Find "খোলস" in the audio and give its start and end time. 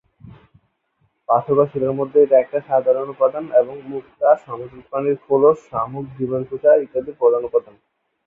5.25-5.57